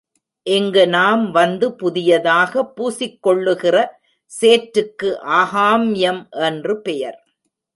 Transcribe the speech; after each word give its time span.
இங்கு 0.47 0.83
நாம் 0.87 1.31
வந்து 1.31 1.67
புதியதாக 1.73 2.63
பூசிக் 2.75 3.21
கொள்ளுகிற 3.21 3.75
சேற்றுக்கு 4.31 5.09
ஆகாம்யம் 5.41 6.21
என்று 6.41 6.75
பெயர். 6.81 7.19